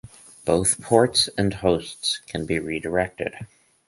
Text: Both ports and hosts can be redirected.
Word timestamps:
Both 0.45 0.81
ports 0.81 1.29
and 1.37 1.53
hosts 1.53 2.21
can 2.25 2.47
be 2.47 2.57
redirected. 2.57 3.35